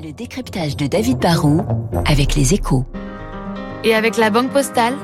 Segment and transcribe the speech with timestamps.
[0.00, 1.62] Le décryptage de David Barrault
[2.06, 2.86] avec les échos.
[3.84, 4.94] Et avec la Banque Postale,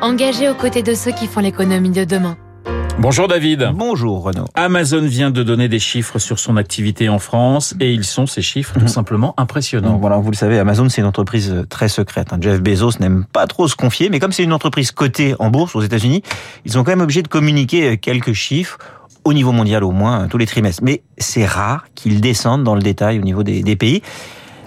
[0.00, 2.36] engagée aux côtés de ceux qui font l'économie de demain.
[2.98, 3.70] Bonjour David.
[3.74, 4.46] Bonjour Renaud.
[4.54, 8.42] Amazon vient de donner des chiffres sur son activité en France et ils sont ces
[8.42, 9.92] chiffres tout simplement impressionnants.
[9.92, 12.32] Donc voilà, vous le savez, Amazon c'est une entreprise très secrète.
[12.32, 12.38] hein.
[12.40, 15.76] Jeff Bezos n'aime pas trop se confier, mais comme c'est une entreprise cotée en bourse
[15.76, 16.22] aux États-Unis,
[16.64, 18.78] ils sont quand même obligés de communiquer quelques chiffres
[19.24, 20.82] au niveau mondial au moins tous les trimestres.
[20.82, 24.02] Mais c'est rare qu'ils descendent dans le détail au niveau des, pays.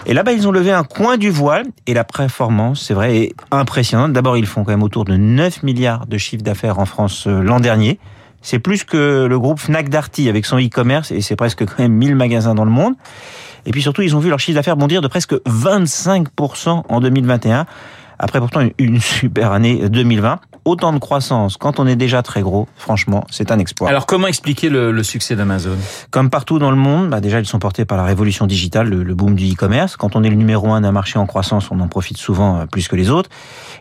[0.06, 3.34] Et là-bas, ils ont levé un coin du voile et la performance, c'est vrai, est
[3.50, 4.12] impressionnante.
[4.12, 7.40] D'abord, ils font quand même autour de 9 milliards de chiffre d'affaires en France euh,
[7.40, 8.00] l'an dernier.
[8.40, 11.92] C'est plus que le groupe Fnac Darty avec son e-commerce et c'est presque quand même
[11.92, 12.94] 1000 magasins dans le monde.
[13.66, 17.66] Et puis surtout, ils ont vu leur chiffre d'affaires bondir de presque 25% en 2021
[18.18, 20.40] après pourtant une super année 2020.
[20.64, 23.88] Autant de croissance quand on est déjà très gros, franchement, c'est un exploit.
[23.88, 25.76] Alors comment expliquer le, le succès d'Amazon?
[26.10, 29.02] Comme partout dans le monde, bah déjà ils sont portés par la révolution digitale, le,
[29.02, 29.96] le boom du e-commerce.
[29.96, 32.66] Quand on est le numéro un d'un marché en croissance, on en profite souvent euh,
[32.66, 33.28] plus que les autres.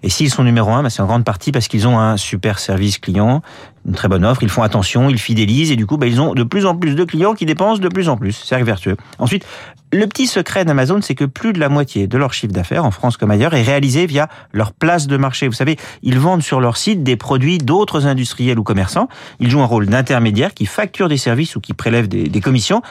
[0.02, 2.58] Et s'ils sont numéro un, bah c'est en grande partie parce qu'ils ont un super
[2.58, 3.44] service client,
[3.86, 6.34] une très bonne offre, ils font attention, ils fidélisent et du coup bah, ils ont
[6.34, 8.34] de plus en plus de clients qui dépensent de plus en plus.
[8.34, 8.98] Cercle vertueux.
[9.20, 9.46] Ensuite,
[9.94, 12.92] le petit secret d'Amazon, c'est que plus de la moitié de leur chiffre d'affaires, en
[12.92, 15.48] France comme ailleurs, est réalisé via leur place de marché.
[15.48, 19.09] Vous savez, ils vendent sur leur site des produits d'autres industriels ou commerçants.
[19.40, 22.82] Ils jouent un rôle d'intermédiaire qui facture des services ou qui prélève des, des commissions.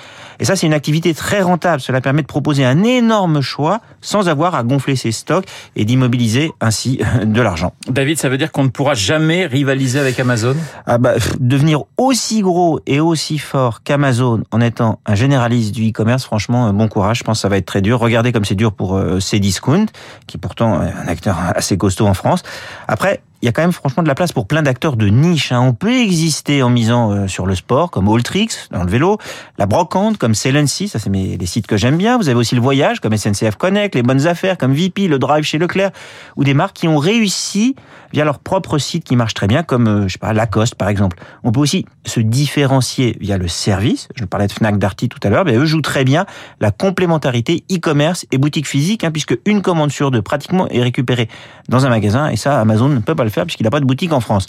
[0.41, 1.81] Et ça, c'est une activité très rentable.
[1.81, 6.51] Cela permet de proposer un énorme choix sans avoir à gonfler ses stocks et d'immobiliser
[6.61, 7.73] ainsi de l'argent.
[7.89, 10.57] David, ça veut dire qu'on ne pourra jamais rivaliser avec Amazon?
[10.87, 16.25] Ah bah, devenir aussi gros et aussi fort qu'Amazon en étant un généraliste du e-commerce,
[16.25, 17.19] franchement, bon courage.
[17.19, 17.99] Je pense que ça va être très dur.
[17.99, 19.87] Regardez comme c'est dur pour euh, Cdiscount,
[20.27, 22.43] qui pourtant est un acteur assez costaud en France.
[22.89, 25.53] Après, il y a quand même franchement de la place pour plein d'acteurs de niche.
[25.53, 25.61] Hein.
[25.61, 29.19] On peut exister en misant euh, sur le sport, comme Alltrix dans le vélo,
[29.59, 32.19] la brocante comme Celency, ça c'est mes, les sites que j'aime bien.
[32.19, 35.45] Vous avez aussi le voyage comme SNCF Connect, les bonnes affaires comme VP, le Drive
[35.45, 35.91] chez Leclerc,
[36.37, 37.77] ou des marques qui ont réussi
[38.13, 40.89] via leur propre site qui marche très bien, comme euh, je sais pas Lacoste par
[40.89, 41.17] exemple.
[41.43, 44.09] On peut aussi se différencier via le service.
[44.17, 46.27] Je parlais de Fnac Darty tout à l'heure, mais eux jouent très bien
[46.61, 51.29] la complémentarité e-commerce et boutique physique, hein, puisque une commande sur deux pratiquement est récupérée
[51.69, 53.85] dans un magasin, et ça Amazon ne peut pas le faire puisqu'il n'a pas de
[53.85, 54.47] boutique en France.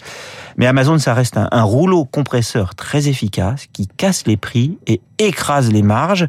[0.56, 5.72] Mais Amazon, ça reste un, rouleau compresseur très efficace qui casse les prix et écrase
[5.72, 6.26] les marges.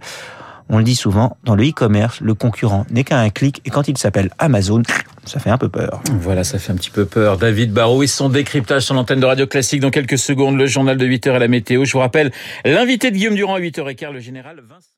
[0.69, 3.87] On le dit souvent, dans le e-commerce, le concurrent n'est qu'à un clic et quand
[3.87, 4.81] il s'appelle Amazon,
[5.25, 6.01] ça fait un peu peur.
[6.19, 7.37] Voilà, ça fait un petit peu peur.
[7.37, 10.97] David Barrault et son décryptage sur l'antenne de Radio Classique dans quelques secondes, le journal
[10.97, 11.83] de 8h et la météo.
[11.85, 12.31] Je vous rappelle,
[12.63, 14.93] l'invité de Guillaume Durand à 8h15, le général Vincent.